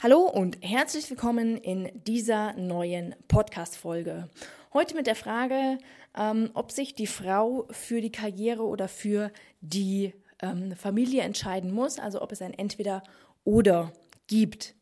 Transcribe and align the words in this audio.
Hallo 0.00 0.20
und 0.20 0.58
herzlich 0.60 1.10
willkommen 1.10 1.56
in 1.56 1.90
dieser 2.06 2.52
neuen 2.52 3.16
Podcast-Folge. 3.26 4.30
Heute 4.72 4.94
mit 4.94 5.08
der 5.08 5.16
Frage, 5.16 5.78
ähm, 6.16 6.50
ob 6.54 6.70
sich 6.70 6.94
die 6.94 7.08
Frau 7.08 7.66
für 7.72 8.00
die 8.00 8.12
Karriere 8.12 8.62
oder 8.62 8.86
für 8.86 9.32
die 9.60 10.14
ähm, 10.40 10.76
Familie 10.76 11.22
entscheiden 11.22 11.72
muss, 11.72 11.98
also 11.98 12.22
ob 12.22 12.30
es 12.30 12.42
ein 12.42 12.54
Entweder 12.54 13.02
oder 13.42 13.92
gibt. 14.28 14.76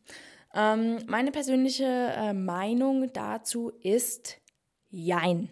Ähm, 0.54 0.98
meine 1.06 1.32
persönliche 1.32 1.86
äh, 1.86 2.34
Meinung 2.34 3.10
dazu 3.14 3.72
ist 3.82 4.36
Jein. 4.90 5.48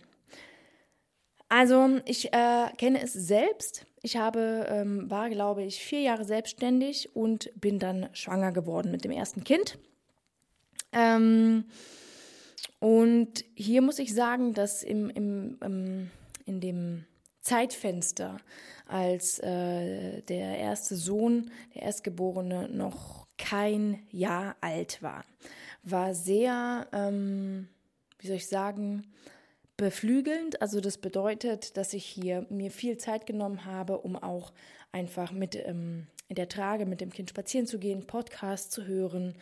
Also 1.49 2.01
ich 2.05 2.35
äh, 2.35 2.67
kenne 2.77 3.01
es 3.01 3.15
selbst. 3.15 3.87
Ich 4.05 4.17
habe, 4.17 4.67
ähm, 4.69 5.11
war, 5.11 5.31
glaube 5.31 5.63
ich, 5.63 5.83
vier 5.83 6.01
Jahre 6.01 6.25
selbstständig 6.25 7.17
und 7.17 7.51
bin 7.61 7.79
dann 7.79 8.09
schwanger 8.13 8.53
geworden 8.53 8.91
mit 8.91 9.05
dem 9.05 9.11
ersten 9.11 9.45
Kind. 9.45 9.79
Ähm, 10.93 11.65
und 12.81 13.45
hier 13.55 13.81
muss 13.83 13.99
ich 13.99 14.15
sagen, 14.15 14.53
dass 14.53 14.83
im, 14.83 15.09
im, 15.11 15.59
im 15.63 16.11
in 16.45 16.61
dem 16.61 17.05
Zeitfenster, 17.41 18.39
als 18.87 19.39
äh, 19.39 20.23
der 20.23 20.59
erste 20.59 20.97
Sohn, 20.97 21.51
der 21.75 21.83
Erstgeborene, 21.83 22.69
noch 22.69 23.27
kein 23.39 24.07
Jahr 24.11 24.57
alt 24.61 25.03
war, 25.03 25.25
war 25.83 26.15
sehr, 26.15 26.87
ähm, 26.93 27.69
wie 28.19 28.27
soll 28.29 28.37
ich 28.37 28.49
sagen, 28.49 29.07
beflügelnd. 29.77 30.63
Also 30.63 30.81
das 30.81 30.99
bedeutet, 30.99 31.77
dass 31.77 31.93
ich 31.93 32.05
hier 32.05 32.47
mir 32.51 32.71
viel 32.71 32.99
Zeit 32.99 33.27
genommen 33.27 33.65
habe, 33.65 33.99
um 33.99 34.17
auch 34.17 34.53
einfach 34.93 35.33
mit 35.33 35.57
ähm, 35.57 36.07
in 36.29 36.37
der 36.37 36.49
Trage 36.49 36.87
mit 36.87 37.01
dem 37.01 37.13
Kind 37.13 37.31
spazieren 37.31 37.67
zu 37.67 37.79
gehen, 37.79 38.07
Podcasts 38.07 38.71
zu 38.71 38.87
hören, 38.87 39.35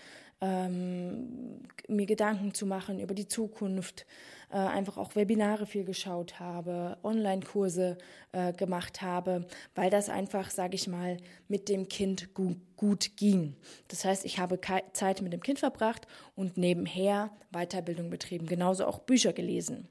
ähm, 0.43 1.63
mir 1.89 2.07
Gedanken 2.07 2.53
zu 2.53 2.67
machen 2.67 2.99
über 2.99 3.15
die 3.15 3.29
Zukunft, 3.29 4.05
äh, 4.51 4.57
einfach 4.57 4.99
auch 4.99 5.15
Webinare 5.15 5.67
viel 5.67 5.85
geschaut 5.85 6.41
habe, 6.41 6.99
Online-Kurse 7.05 7.97
äh, 8.33 8.53
gemacht 8.53 9.01
habe, 9.01 9.47
weil 9.77 9.89
das 9.89 10.09
einfach, 10.11 10.51
sage 10.51 10.75
ich 10.75 10.89
mal, 10.89 11.17
mit 11.49 11.69
dem 11.69 11.89
Kind 11.89 12.35
gut, 12.35 12.57
gut 12.77 13.17
ging. 13.17 13.55
Das 13.87 14.05
heißt, 14.05 14.25
ich 14.25 14.41
habe 14.41 14.61
Zeit 14.93 15.23
mit 15.23 15.33
dem 15.33 15.43
Kind 15.43 15.61
verbracht 15.61 16.09
und 16.35 16.57
nebenher 16.57 17.31
Weiterbildung 17.53 18.11
betrieben, 18.11 18.47
genauso 18.47 18.85
auch 18.85 18.99
Bücher 18.99 19.33
gelesen. 19.33 19.89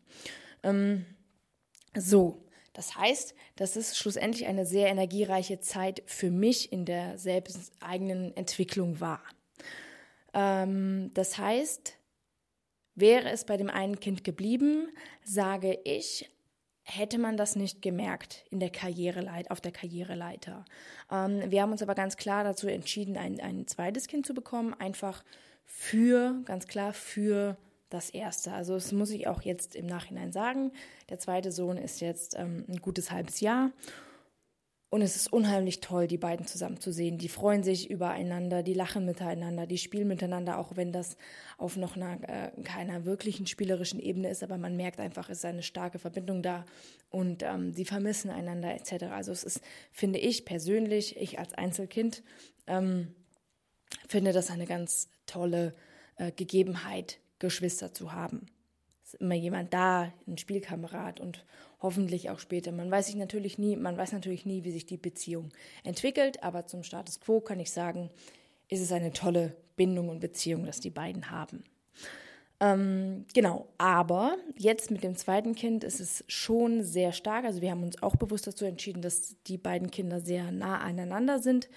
Ähm, 0.63 1.05
so, 1.95 2.43
das 2.73 2.97
heißt, 2.97 3.35
das 3.55 3.77
ist 3.77 3.97
schlussendlich 3.97 4.47
eine 4.47 4.65
sehr 4.65 4.89
energiereiche 4.89 5.61
Zeit 5.61 6.03
für 6.05 6.29
mich 6.29 6.73
in 6.73 6.83
der 6.85 7.17
selbst 7.17 7.71
eigenen 7.79 8.35
Entwicklung 8.35 8.99
war. 8.99 9.21
Ähm, 10.33 11.11
das 11.13 11.37
heißt, 11.37 11.97
wäre 12.95 13.29
es 13.29 13.45
bei 13.45 13.57
dem 13.57 13.69
einen 13.69 13.99
Kind 13.99 14.23
geblieben, 14.23 14.89
sage 15.23 15.79
ich, 15.83 16.29
hätte 16.83 17.17
man 17.17 17.37
das 17.37 17.55
nicht 17.55 17.81
gemerkt 17.81 18.45
in 18.49 18.59
der 18.59 18.69
Karriereleit, 18.69 19.51
auf 19.51 19.61
der 19.61 19.71
Karriereleiter. 19.71 20.65
Ähm, 21.11 21.43
wir 21.49 21.61
haben 21.61 21.71
uns 21.71 21.83
aber 21.83 21.95
ganz 21.95 22.17
klar 22.17 22.43
dazu 22.43 22.67
entschieden, 22.67 23.17
ein, 23.17 23.39
ein 23.39 23.67
zweites 23.67 24.07
Kind 24.07 24.25
zu 24.25 24.33
bekommen, 24.33 24.73
einfach 24.73 25.23
für, 25.65 26.41
ganz 26.45 26.67
klar 26.67 26.93
für 26.93 27.57
das 27.89 28.09
erste. 28.09 28.53
Also 28.53 28.73
das 28.73 28.91
muss 28.91 29.11
ich 29.11 29.27
auch 29.27 29.41
jetzt 29.41 29.75
im 29.75 29.85
Nachhinein 29.85 30.31
sagen. 30.31 30.71
Der 31.09 31.19
zweite 31.19 31.51
Sohn 31.51 31.77
ist 31.77 32.01
jetzt 32.01 32.35
ähm, 32.37 32.65
ein 32.67 32.77
gutes 32.77 33.11
halbes 33.11 33.41
Jahr 33.41 33.71
und 34.91 35.01
es 35.01 35.15
ist 35.15 35.31
unheimlich 35.31 35.79
toll, 35.79 36.05
die 36.05 36.17
beiden 36.17 36.45
zusammen 36.45 36.81
zu 36.81 36.91
sehen. 36.91 37.17
Die 37.17 37.29
freuen 37.29 37.63
sich 37.63 37.89
übereinander, 37.89 38.61
die 38.61 38.73
lachen 38.73 39.05
miteinander, 39.05 39.65
die 39.65 39.77
spielen 39.77 40.09
miteinander, 40.09 40.57
auch 40.57 40.75
wenn 40.75 40.91
das 40.91 41.15
auf 41.57 41.77
noch 41.77 41.95
einer, 41.95 42.19
äh, 42.27 42.51
keiner 42.63 43.05
wirklichen 43.05 43.47
spielerischen 43.47 44.01
Ebene 44.01 44.29
ist. 44.29 44.43
Aber 44.43 44.57
man 44.57 44.75
merkt 44.75 44.99
einfach, 44.99 45.29
es 45.29 45.37
ist 45.37 45.45
eine 45.45 45.63
starke 45.63 45.97
Verbindung 45.97 46.43
da 46.43 46.65
und 47.09 47.41
ähm, 47.41 47.71
sie 47.71 47.85
vermissen 47.85 48.29
einander 48.29 48.75
etc. 48.75 49.05
Also 49.13 49.31
es 49.31 49.45
ist, 49.45 49.61
finde 49.93 50.19
ich 50.19 50.43
persönlich, 50.43 51.15
ich 51.15 51.39
als 51.39 51.53
Einzelkind, 51.53 52.21
ähm, 52.67 53.15
finde 54.09 54.33
das 54.33 54.51
eine 54.51 54.65
ganz 54.65 55.07
tolle 55.25 55.73
äh, 56.17 56.33
Gegebenheit, 56.33 57.19
Geschwister 57.39 57.93
zu 57.93 58.11
haben 58.11 58.45
immer 59.15 59.35
jemand 59.35 59.73
da, 59.73 60.11
ein 60.27 60.37
Spielkamerad 60.37 61.19
und 61.19 61.45
hoffentlich 61.81 62.29
auch 62.29 62.39
später. 62.39 62.71
Man 62.71 62.91
weiß 62.91 63.07
sich 63.07 63.15
natürlich 63.15 63.57
nie, 63.57 63.75
man 63.75 63.97
weiß 63.97 64.11
natürlich 64.11 64.45
nie, 64.45 64.63
wie 64.63 64.71
sich 64.71 64.85
die 64.85 64.97
Beziehung 64.97 65.49
entwickelt, 65.83 66.43
aber 66.43 66.67
zum 66.67 66.83
Status 66.83 67.19
quo 67.19 67.41
kann 67.41 67.59
ich 67.59 67.71
sagen, 67.71 68.09
ist 68.69 68.81
es 68.81 68.91
eine 68.91 69.11
tolle 69.11 69.55
Bindung 69.75 70.09
und 70.09 70.19
Beziehung, 70.19 70.65
dass 70.65 70.79
die 70.79 70.89
beiden 70.89 71.31
haben. 71.31 71.63
Ähm, 72.59 73.25
genau, 73.33 73.67
aber 73.79 74.37
jetzt 74.55 74.91
mit 74.91 75.03
dem 75.03 75.15
zweiten 75.15 75.55
Kind 75.55 75.83
ist 75.83 75.99
es 75.99 76.23
schon 76.27 76.83
sehr 76.83 77.11
stark. 77.11 77.43
Also 77.43 77.61
wir 77.61 77.71
haben 77.71 77.81
uns 77.81 78.01
auch 78.03 78.15
bewusst 78.15 78.45
dazu 78.45 78.65
entschieden, 78.65 79.01
dass 79.01 79.35
die 79.47 79.57
beiden 79.57 79.89
Kinder 79.89 80.21
sehr 80.21 80.51
nah 80.51 80.79
aneinander 80.79 81.39
sind. 81.39 81.69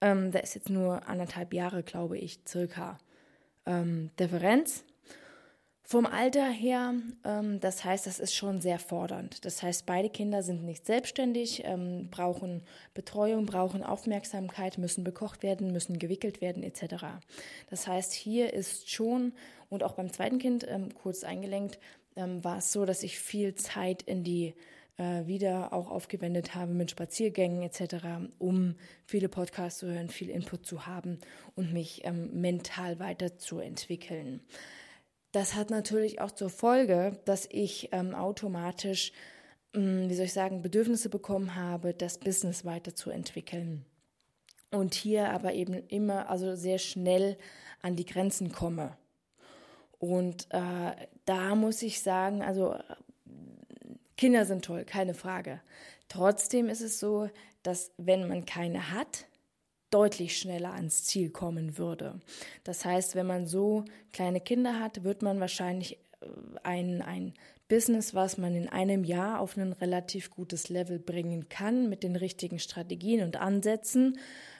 Ähm, 0.00 0.32
da 0.32 0.40
ist 0.40 0.56
jetzt 0.56 0.68
nur 0.68 1.06
anderthalb 1.08 1.54
Jahre, 1.54 1.84
glaube 1.84 2.18
ich, 2.18 2.40
circa 2.46 2.98
ähm, 3.66 4.10
Differenz. 4.18 4.84
Vom 5.84 6.06
Alter 6.06 6.48
her, 6.48 6.94
ähm, 7.24 7.60
das 7.60 7.84
heißt, 7.84 8.06
das 8.06 8.20
ist 8.20 8.34
schon 8.34 8.60
sehr 8.60 8.78
fordernd. 8.78 9.44
Das 9.44 9.62
heißt, 9.62 9.84
beide 9.84 10.10
Kinder 10.10 10.42
sind 10.42 10.64
nicht 10.64 10.86
selbstständig, 10.86 11.64
ähm, 11.64 12.08
brauchen 12.10 12.62
Betreuung, 12.94 13.46
brauchen 13.46 13.82
Aufmerksamkeit, 13.82 14.78
müssen 14.78 15.04
bekocht 15.04 15.42
werden, 15.42 15.72
müssen 15.72 15.98
gewickelt 15.98 16.40
werden 16.40 16.62
etc. 16.62 17.04
Das 17.68 17.86
heißt, 17.88 18.12
hier 18.12 18.54
ist 18.54 18.90
schon, 18.90 19.32
und 19.68 19.82
auch 19.82 19.94
beim 19.94 20.12
zweiten 20.12 20.38
Kind 20.38 20.64
ähm, 20.68 20.94
kurz 20.94 21.24
eingelenkt, 21.24 21.78
ähm, 22.16 22.42
war 22.44 22.58
es 22.58 22.72
so, 22.72 22.86
dass 22.86 23.02
ich 23.02 23.18
viel 23.18 23.54
Zeit 23.56 24.02
in 24.02 24.22
die 24.22 24.54
äh, 24.98 25.26
wieder 25.26 25.72
auch 25.72 25.90
aufgewendet 25.90 26.54
habe 26.54 26.72
mit 26.72 26.90
Spaziergängen 26.90 27.62
etc., 27.62 28.06
um 28.38 28.76
viele 29.04 29.28
Podcasts 29.28 29.80
zu 29.80 29.86
hören, 29.86 30.08
viel 30.08 30.30
Input 30.30 30.64
zu 30.64 30.86
haben 30.86 31.18
und 31.56 31.72
mich 31.72 32.04
ähm, 32.04 32.40
mental 32.40 32.98
weiterzuentwickeln. 32.98 34.40
Das 35.32 35.54
hat 35.54 35.70
natürlich 35.70 36.20
auch 36.20 36.30
zur 36.30 36.50
Folge, 36.50 37.18
dass 37.24 37.48
ich 37.50 37.88
ähm, 37.92 38.14
automatisch, 38.14 39.12
ähm, 39.74 40.08
wie 40.08 40.14
soll 40.14 40.26
ich 40.26 40.32
sagen, 40.34 40.60
Bedürfnisse 40.60 41.08
bekommen 41.08 41.56
habe, 41.56 41.94
das 41.94 42.18
Business 42.18 42.64
weiterzuentwickeln. 42.66 43.86
Und 44.70 44.94
hier 44.94 45.30
aber 45.30 45.54
eben 45.54 45.74
immer, 45.88 46.30
also 46.30 46.54
sehr 46.54 46.78
schnell 46.78 47.36
an 47.80 47.96
die 47.96 48.06
Grenzen 48.06 48.52
komme. 48.52 48.96
Und 49.98 50.46
äh, 50.50 50.92
da 51.24 51.54
muss 51.54 51.82
ich 51.82 52.02
sagen, 52.02 52.42
also 52.42 52.76
Kinder 54.16 54.44
sind 54.44 54.64
toll, 54.64 54.84
keine 54.84 55.14
Frage. 55.14 55.60
Trotzdem 56.08 56.68
ist 56.68 56.80
es 56.80 57.00
so, 57.00 57.30
dass 57.62 57.92
wenn 57.96 58.28
man 58.28 58.44
keine 58.44 58.90
hat, 58.90 59.26
deutlich 59.92 60.38
schneller 60.38 60.72
ans 60.72 61.04
Ziel 61.04 61.30
kommen 61.30 61.78
würde. 61.78 62.20
Das 62.64 62.84
heißt, 62.84 63.14
wenn 63.14 63.26
man 63.26 63.46
so 63.46 63.84
kleine 64.12 64.40
Kinder 64.40 64.80
hat, 64.80 65.04
wird 65.04 65.22
man 65.22 65.40
wahrscheinlich 65.40 65.98
äh, 66.20 66.26
ein, 66.62 67.02
ein 67.02 67.34
Business, 67.68 68.14
was 68.14 68.36
man 68.36 68.54
in 68.54 68.68
einem 68.68 69.02
Jahr 69.02 69.40
auf 69.40 69.56
ein 69.56 69.72
relativ 69.72 70.30
gutes 70.30 70.68
Level 70.68 70.98
bringen 70.98 71.48
kann, 71.48 71.88
mit 71.88 72.02
den 72.02 72.16
richtigen 72.16 72.58
Strategien 72.58 73.22
und 73.22 73.36
Ansätzen, 73.36 74.18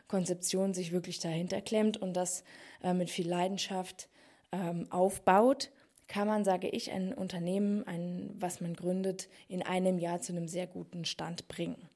Konzeption 0.09 0.72
sich 0.75 0.92
wirklich 0.92 1.19
dahinter 1.19 1.60
klemmt 1.60 1.97
und 1.97 2.15
das 2.15 2.44
äh, 2.82 2.94
mit 2.94 3.10
viel 3.10 3.28
Leidenschaft 3.28 4.09
ähm, 4.50 4.87
aufbaut, 4.91 5.71
kann 6.09 6.28
man, 6.28 6.44
sage 6.44 6.69
ich, 6.69 6.91
ein 6.91 7.15
Unternehmen, 7.15 7.87
ein, 7.87 8.31
was 8.34 8.60
man 8.60 8.75
gründet, 8.75 9.28
in 9.48 9.62
einem 9.62 9.98
Jahr 9.98 10.21
zu 10.21 10.32
einem 10.32 10.48
sehr 10.48 10.66
guten 10.66 11.04
Stand 11.04 11.48
bringen. 11.48 11.88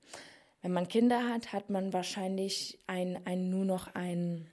Wenn 0.66 0.72
man 0.72 0.88
Kinder 0.88 1.28
hat, 1.28 1.52
hat 1.52 1.70
man 1.70 1.92
wahrscheinlich 1.92 2.80
ein, 2.88 3.24
ein, 3.24 3.50
nur 3.50 3.64
noch 3.64 3.94
ein 3.94 4.48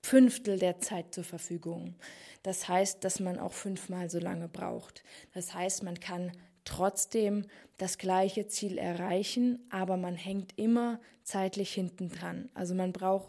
Fünftel 0.00 0.58
der 0.58 0.78
Zeit 0.80 1.12
zur 1.12 1.22
Verfügung. 1.22 1.96
Das 2.42 2.66
heißt, 2.66 3.04
dass 3.04 3.20
man 3.20 3.38
auch 3.38 3.52
fünfmal 3.52 4.08
so 4.08 4.18
lange 4.18 4.48
braucht. 4.48 5.04
Das 5.34 5.52
heißt, 5.52 5.82
man 5.82 6.00
kann 6.00 6.32
trotzdem 6.64 7.44
das 7.76 7.98
gleiche 7.98 8.46
Ziel 8.46 8.78
erreichen, 8.78 9.58
aber 9.68 9.98
man 9.98 10.14
hängt 10.14 10.58
immer 10.58 10.98
zeitlich 11.24 11.74
hinten 11.74 12.08
dran. 12.08 12.48
Also 12.54 12.74
man 12.74 12.94
braucht 12.94 13.28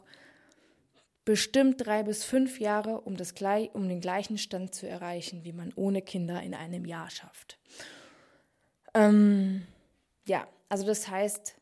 bestimmt 1.25 1.85
drei 1.85 2.01
bis 2.01 2.23
fünf 2.23 2.61
Jahre, 2.61 3.01
um, 3.01 3.17
das, 3.17 3.33
um 3.73 3.89
den 3.89 3.99
gleichen 3.99 4.37
Stand 4.37 4.73
zu 4.73 4.87
erreichen, 4.87 5.43
wie 5.43 5.51
man 5.51 5.73
ohne 5.75 6.01
Kinder 6.01 6.41
in 6.41 6.53
einem 6.53 6.85
Jahr 6.85 7.09
schafft. 7.09 7.59
Ähm, 8.93 9.67
ja, 10.25 10.47
also 10.69 10.85
das 10.85 11.09
heißt, 11.09 11.57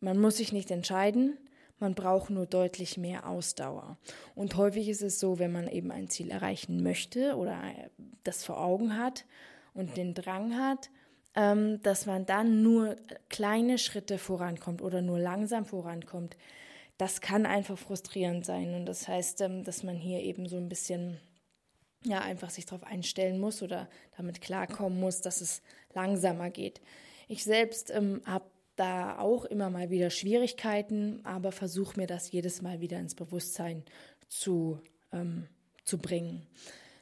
man 0.00 0.18
muss 0.18 0.36
sich 0.36 0.52
nicht 0.52 0.70
entscheiden, 0.70 1.38
man 1.78 1.94
braucht 1.94 2.30
nur 2.30 2.46
deutlich 2.46 2.96
mehr 2.96 3.28
Ausdauer. 3.28 3.98
Und 4.34 4.56
häufig 4.56 4.88
ist 4.88 5.02
es 5.02 5.18
so, 5.18 5.38
wenn 5.38 5.52
man 5.52 5.68
eben 5.68 5.90
ein 5.90 6.08
Ziel 6.08 6.30
erreichen 6.30 6.82
möchte 6.82 7.36
oder 7.36 7.60
das 8.22 8.44
vor 8.44 8.60
Augen 8.60 8.96
hat 8.96 9.24
und 9.74 9.96
den 9.96 10.14
Drang 10.14 10.56
hat, 10.56 10.90
ähm, 11.34 11.82
dass 11.82 12.06
man 12.06 12.26
dann 12.26 12.62
nur 12.62 12.96
kleine 13.28 13.78
Schritte 13.78 14.18
vorankommt 14.18 14.82
oder 14.82 15.02
nur 15.02 15.18
langsam 15.18 15.64
vorankommt, 15.64 16.36
das 16.96 17.20
kann 17.20 17.44
einfach 17.44 17.76
frustrierend 17.76 18.46
sein. 18.46 18.74
Und 18.74 18.86
das 18.86 19.08
heißt, 19.08 19.40
ähm, 19.40 19.64
dass 19.64 19.82
man 19.82 19.96
hier 19.96 20.20
eben 20.20 20.48
so 20.48 20.56
ein 20.56 20.68
bisschen 20.68 21.18
ja 22.04 22.20
einfach 22.20 22.50
sich 22.50 22.66
darauf 22.66 22.84
einstellen 22.84 23.40
muss 23.40 23.62
oder 23.62 23.88
damit 24.16 24.40
klarkommen 24.40 25.00
muss, 25.00 25.22
dass 25.22 25.40
es 25.40 25.62
langsamer 25.94 26.50
geht. 26.50 26.80
Ich 27.28 27.42
selbst 27.42 27.90
ähm, 27.90 28.20
habe 28.26 28.44
da 28.76 29.18
auch 29.18 29.44
immer 29.44 29.70
mal 29.70 29.90
wieder 29.90 30.10
Schwierigkeiten, 30.10 31.20
aber 31.24 31.52
versuche 31.52 31.98
mir 31.98 32.06
das 32.06 32.30
jedes 32.32 32.62
Mal 32.62 32.80
wieder 32.80 32.98
ins 32.98 33.14
Bewusstsein 33.14 33.84
zu, 34.28 34.80
ähm, 35.12 35.46
zu 35.84 35.98
bringen. 35.98 36.46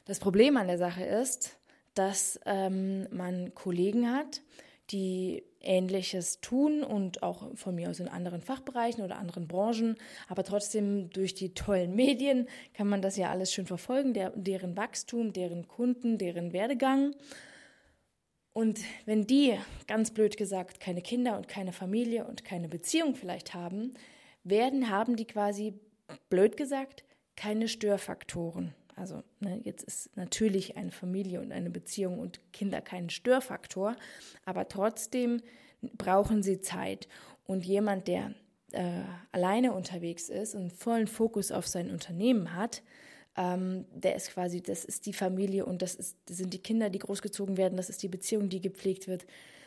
Das 0.05 0.19
Problem 0.19 0.57
an 0.57 0.67
der 0.67 0.77
Sache 0.77 1.03
ist, 1.03 1.57
dass 1.93 2.39
ähm, 2.45 3.07
man 3.11 3.53
Kollegen 3.53 4.11
hat, 4.11 4.41
die 4.89 5.43
Ähnliches 5.61 6.41
tun 6.41 6.83
und 6.83 7.23
auch 7.23 7.55
von 7.55 7.73
mir 7.73 7.89
aus 7.89 7.99
in 7.99 8.09
anderen 8.09 8.41
Fachbereichen 8.41 9.03
oder 9.03 9.17
anderen 9.17 9.47
Branchen, 9.47 9.95
aber 10.27 10.43
trotzdem 10.43 11.09
durch 11.09 11.33
die 11.33 11.53
tollen 11.53 11.95
Medien 11.95 12.47
kann 12.73 12.87
man 12.87 13.01
das 13.01 13.15
ja 13.15 13.29
alles 13.29 13.53
schön 13.53 13.65
verfolgen, 13.65 14.13
der, 14.13 14.31
deren 14.31 14.75
Wachstum, 14.75 15.31
deren 15.31 15.67
Kunden, 15.67 16.17
deren 16.17 16.51
Werdegang. 16.51 17.15
Und 18.53 18.81
wenn 19.05 19.25
die, 19.25 19.57
ganz 19.87 20.11
blöd 20.11 20.37
gesagt, 20.37 20.79
keine 20.79 21.01
Kinder 21.01 21.35
und 21.37 21.47
keine 21.47 21.73
Familie 21.73 22.25
und 22.25 22.45
keine 22.45 22.69
Beziehung 22.69 23.15
vielleicht 23.15 23.53
haben, 23.53 23.93
werden, 24.43 24.89
haben 24.89 25.15
die 25.15 25.25
quasi, 25.25 25.73
blöd 26.29 26.55
gesagt, 26.55 27.03
keine 27.35 27.67
Störfaktoren. 27.67 28.75
Also 28.95 29.23
ne, 29.39 29.59
jetzt 29.63 29.83
ist 29.83 30.15
natürlich 30.15 30.77
eine 30.77 30.91
Familie 30.91 31.41
und 31.41 31.51
eine 31.51 31.71
Beziehung 31.71 32.19
und 32.19 32.39
Kinder 32.51 32.81
kein 32.81 33.09
Störfaktor, 33.09 33.95
aber 34.45 34.67
trotzdem 34.67 35.41
brauchen 35.97 36.43
sie 36.43 36.61
Zeit. 36.61 37.07
Und 37.45 37.65
jemand, 37.65 38.07
der 38.07 38.35
äh, 38.71 39.01
alleine 39.31 39.73
unterwegs 39.73 40.29
ist 40.29 40.53
und 40.55 40.71
vollen 40.71 41.07
Fokus 41.07 41.51
auf 41.51 41.67
sein 41.67 41.89
Unternehmen 41.89 42.53
hat, 42.55 42.83
ähm, 43.35 43.85
der 43.93 44.15
ist 44.15 44.31
quasi, 44.31 44.61
das 44.61 44.85
ist 44.85 45.05
die 45.05 45.13
Familie 45.13 45.65
und 45.65 45.81
das, 45.81 45.95
ist, 45.95 46.17
das 46.25 46.37
sind 46.37 46.53
die 46.53 46.61
Kinder, 46.61 46.89
die 46.89 46.99
großgezogen 46.99 47.57
werden, 47.57 47.77
das 47.77 47.89
ist 47.89 48.03
die 48.03 48.07
Beziehung, 48.07 48.49
die 48.49 48.61
gepflegt 48.61 49.07
wird, 49.07 49.25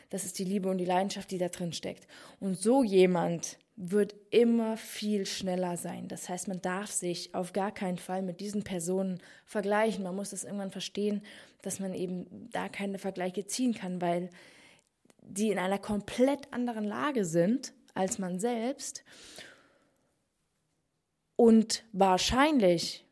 das 0.09 0.23
ist 0.23 0.39
die 0.39 0.45
Liebe 0.45 0.69
und 0.69 0.77
die 0.77 0.85
Leidenschaft, 0.85 1.31
die 1.31 1.37
da 1.37 1.49
drin 1.49 1.73
steckt. 1.73 2.07
Und 2.39 2.57
so 2.57 2.83
jemand 2.83 3.57
wird 3.75 4.15
immer 4.31 4.75
viel 4.77 5.25
schneller 5.25 5.77
sein. 5.77 6.07
Das 6.07 6.29
heißt, 6.29 6.47
man 6.47 6.61
darf 6.61 6.91
sich 6.91 7.35
auf 7.35 7.53
gar 7.53 7.71
keinen 7.71 7.97
Fall 7.97 8.23
mit 8.23 8.39
diesen 8.39 8.63
Personen 8.63 9.19
vergleichen. 9.45 10.03
Man 10.03 10.15
muss 10.15 10.31
das 10.31 10.45
irgendwann 10.45 10.71
verstehen, 10.71 11.21
dass 11.61 11.79
man 11.79 11.93
eben 11.93 12.49
da 12.51 12.69
keine 12.69 12.97
Vergleiche 12.97 13.45
ziehen 13.45 13.73
kann, 13.73 14.01
weil 14.01 14.29
die 15.21 15.51
in 15.51 15.59
einer 15.59 15.77
komplett 15.77 16.51
anderen 16.53 16.85
Lage 16.85 17.25
sind 17.25 17.73
als 17.93 18.17
man 18.17 18.39
selbst. 18.39 19.03
Und 21.35 21.83
wahrscheinlich 21.91 23.06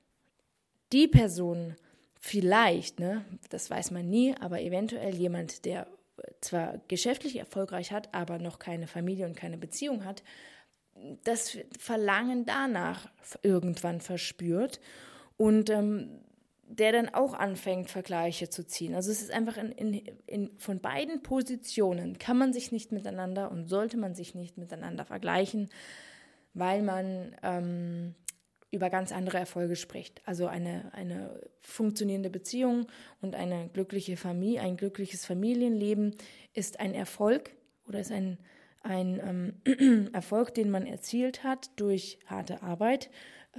die 0.91 1.07
Person 1.07 1.75
vielleicht, 2.19 2.99
ne, 2.99 3.23
das 3.49 3.69
weiß 3.69 3.91
man 3.91 4.09
nie, 4.09 4.35
aber 4.39 4.61
eventuell 4.61 5.15
jemand, 5.15 5.65
der 5.65 5.87
zwar 6.41 6.79
geschäftlich 6.87 7.37
erfolgreich 7.37 7.91
hat, 7.91 8.13
aber 8.13 8.39
noch 8.39 8.59
keine 8.59 8.87
Familie 8.87 9.25
und 9.25 9.35
keine 9.35 9.57
Beziehung 9.57 10.05
hat, 10.05 10.23
das 11.23 11.57
Verlangen 11.77 12.45
danach 12.45 13.09
irgendwann 13.43 13.99
verspürt 13.99 14.79
und 15.37 15.69
ähm, 15.69 16.21
der 16.67 16.91
dann 16.91 17.09
auch 17.09 17.33
anfängt, 17.33 17.91
Vergleiche 17.91 18.49
zu 18.49 18.65
ziehen. 18.65 18.95
Also 18.95 19.11
es 19.11 19.21
ist 19.21 19.31
einfach 19.31 19.57
in, 19.57 19.71
in, 19.71 19.93
in, 20.25 20.57
von 20.57 20.79
beiden 20.79 21.21
Positionen 21.21 22.17
kann 22.17 22.37
man 22.37 22.53
sich 22.53 22.71
nicht 22.71 22.91
miteinander 22.91 23.51
und 23.51 23.67
sollte 23.67 23.97
man 23.97 24.15
sich 24.15 24.33
nicht 24.33 24.57
miteinander 24.57 25.05
vergleichen, 25.05 25.69
weil 26.53 26.81
man 26.81 27.35
ähm, 27.43 28.15
über 28.71 28.89
ganz 28.89 29.11
andere 29.11 29.37
Erfolge 29.37 29.75
spricht. 29.75 30.21
Also 30.25 30.47
eine, 30.47 30.93
eine 30.93 31.39
funktionierende 31.61 32.29
Beziehung 32.29 32.87
und 33.21 33.35
eine 33.35 33.69
glückliche 33.69 34.17
Familie, 34.17 34.61
ein 34.61 34.77
glückliches 34.77 35.25
Familienleben 35.25 36.15
ist 36.53 36.79
ein 36.79 36.93
Erfolg 36.93 37.51
oder 37.87 37.99
ist 37.99 38.11
ein, 38.11 38.37
ein 38.81 39.53
ähm, 39.65 40.09
Erfolg, 40.13 40.53
den 40.53 40.69
man 40.69 40.85
erzielt 40.85 41.43
hat 41.43 41.69
durch 41.77 42.19
harte 42.25 42.63
Arbeit 42.63 43.09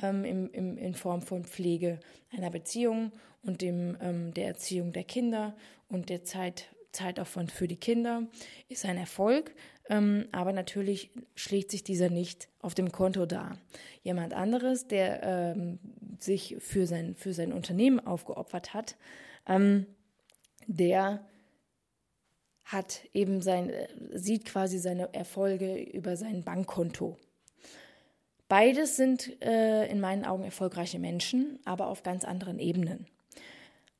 ähm, 0.02 0.24
im, 0.24 0.50
im, 0.50 0.78
in 0.78 0.94
Form 0.94 1.22
von 1.22 1.44
Pflege 1.44 2.00
einer 2.30 2.50
Beziehung 2.50 3.12
und 3.42 3.62
dem, 3.62 3.96
ähm, 4.00 4.34
der 4.34 4.48
Erziehung 4.48 4.92
der 4.92 5.04
Kinder 5.04 5.56
und 5.88 6.08
der 6.10 6.24
Zeit, 6.24 6.68
Zeitaufwand 6.92 7.52
für 7.52 7.68
die 7.68 7.76
Kinder 7.76 8.26
ist 8.68 8.84
ein 8.84 8.96
Erfolg, 8.96 9.54
ähm, 9.88 10.28
aber 10.32 10.52
natürlich 10.52 11.10
schlägt 11.34 11.70
sich 11.70 11.84
dieser 11.84 12.10
nicht 12.10 12.48
auf 12.60 12.74
dem 12.74 12.92
Konto 12.92 13.26
dar. 13.26 13.58
Jemand 14.02 14.34
anderes, 14.34 14.88
der 14.88 15.22
ähm, 15.22 15.78
sich 16.18 16.56
für 16.58 16.86
sein, 16.86 17.14
für 17.14 17.32
sein 17.32 17.52
Unternehmen 17.52 18.00
aufgeopfert 18.00 18.74
hat, 18.74 18.96
ähm, 19.46 19.86
der 20.66 21.24
hat 22.64 23.02
eben 23.14 23.40
sein, 23.40 23.72
sieht 24.12 24.44
quasi 24.44 24.78
seine 24.78 25.14
Erfolge 25.14 25.80
über 25.80 26.16
sein 26.16 26.42
Bankkonto. 26.42 27.16
Beides 28.48 28.96
sind 28.96 29.40
äh, 29.42 29.86
in 29.86 30.00
meinen 30.00 30.24
Augen 30.24 30.44
erfolgreiche 30.44 30.98
Menschen, 30.98 31.60
aber 31.64 31.86
auf 31.88 32.02
ganz 32.02 32.24
anderen 32.24 32.58
Ebenen. 32.58 33.06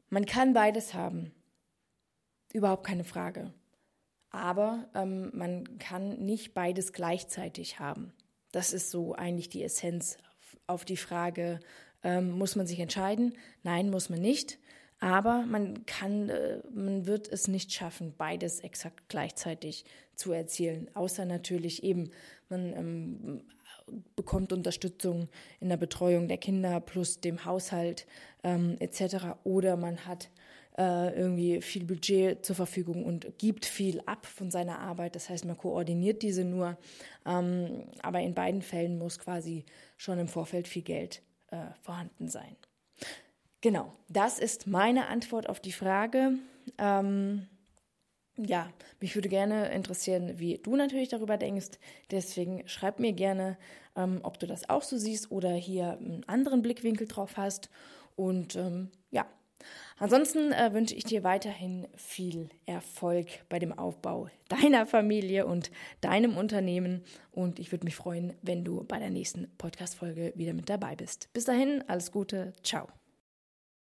Man 0.09 0.27
kann 0.27 0.53
beides 0.53 0.95
haben. 0.95 1.33
Überhaupt 2.53 2.87
keine 2.87 3.05
Frage. 3.05 3.53
Aber 4.37 4.89
ähm, 4.95 5.31
man 5.33 5.79
kann 5.79 6.19
nicht 6.19 6.53
beides 6.53 6.93
gleichzeitig 6.93 7.81
haben. 7.81 8.13
Das 8.53 8.73
ist 8.73 8.91
so 8.91 9.15
eigentlich 9.15 9.49
die 9.49 9.63
Essenz 9.63 10.19
auf 10.67 10.85
die 10.85 10.99
Frage, 10.99 11.61
ähm, 12.03 12.33
muss 12.33 12.55
man 12.55 12.67
sich 12.67 12.79
entscheiden? 12.79 13.35
Nein, 13.63 13.91
muss 13.91 14.11
man 14.11 14.21
nicht. 14.21 14.59
Aber 15.01 15.45
man 15.47 15.87
kann, 15.87 16.29
äh, 16.29 16.61
man 16.71 17.07
wird 17.07 17.29
es 17.29 17.49
nicht 17.49 17.73
schaffen, 17.73 18.15
beides 18.17 18.61
exakt 18.61 19.09
gleichzeitig 19.09 19.85
zu 20.15 20.33
erzielen. 20.33 20.91
Außer 20.95 21.25
natürlich 21.25 21.83
eben, 21.83 22.11
man 22.49 22.73
ähm, 22.75 23.43
bekommt 24.17 24.53
Unterstützung 24.53 25.29
in 25.61 25.71
der 25.71 25.77
Betreuung 25.79 26.29
der 26.29 26.39
Kinder 26.39 26.81
plus 26.81 27.21
dem 27.21 27.45
Haushalt 27.45 28.07
ähm, 28.43 28.77
etc. 28.81 29.39
Oder 29.45 29.77
man 29.77 30.07
hat 30.07 30.31
äh, 30.79 31.19
irgendwie 31.19 31.63
viel 31.63 31.85
Budget 31.85 32.45
zur 32.45 32.57
Verfügung 32.57 33.05
und 33.05 33.39
gibt 33.39 33.65
viel 33.65 34.01
ab 34.07 34.27
von 34.27 34.51
seiner 34.51 34.79
Arbeit. 34.79 35.15
Das 35.17 35.31
heißt, 35.31 35.45
man 35.45 35.57
koordiniert 35.57 36.23
diese 36.23 36.45
nur. 36.45 36.77
Ähm, 37.25 37.85
aber 38.03 38.21
in 38.21 38.35
beiden 38.35 38.63
Fällen 38.63 38.99
muss 38.99 39.19
quasi 39.19 39.65
schon 39.97 40.19
im 40.19 40.29
Vorfeld 40.29 40.69
viel 40.69 40.83
Geld 40.83 41.23
äh, 41.51 41.57
vorhanden 41.83 42.29
sein. 42.29 42.57
Genau, 43.61 43.93
das 44.09 44.39
ist 44.39 44.67
meine 44.67 45.07
Antwort 45.09 45.49
auf 45.49 45.61
die 45.61 45.73
Frage. 45.73 46.33
Ähm, 46.79 47.47
ja, 48.37 48.71
mich 49.01 49.15
würde 49.15 49.31
gerne 49.31 49.73
interessieren, 49.73 50.39
wie 50.39 50.59
du 50.59 50.77
natürlich 50.77 51.09
darüber 51.09 51.39
denkst. 51.39 51.79
Deswegen 52.11 52.69
schreib 52.69 53.01
mir 53.01 53.15
gerne, 53.15 53.57
ähm, 53.97 54.21
ob 54.23 54.39
du 54.39 54.47
das 54.47 54.69
auch 54.69 54.83
so 54.83 54.99
siehst 54.99 55.31
oder 55.31 55.53
hier 55.53 55.93
einen 55.99 56.23
anderen 56.27 56.61
Blickwinkel 56.61 57.09
drauf 57.09 57.39
hast. 57.39 57.71
Und 58.15 58.57
ähm, 58.57 58.91
ja, 59.11 59.27
Ansonsten 59.99 60.53
äh, 60.53 60.73
wünsche 60.73 60.95
ich 60.95 61.05
dir 61.05 61.25
weiterhin 61.25 61.89
viel 61.97 62.51
Erfolg 62.67 63.27
bei 63.49 63.59
dem 63.59 63.73
Aufbau 63.73 64.29
deiner 64.49 64.87
Familie 64.87 65.47
und 65.47 65.71
deinem 66.01 66.37
Unternehmen. 66.37 67.03
Und 67.33 67.59
ich 67.59 67.73
würde 67.73 67.85
mich 67.85 67.97
freuen, 67.97 68.35
wenn 68.43 68.65
du 68.65 68.85
bei 68.85 68.99
der 68.99 69.11
nächsten 69.11 69.49
Podcast-Folge 69.57 70.33
wieder 70.37 70.53
mit 70.53 70.69
dabei 70.69 70.97
bist. 70.97 71.33
Bis 71.33 71.45
dahin, 71.45 71.83
alles 71.89 72.13
Gute, 72.13 72.53
ciao. 72.63 72.89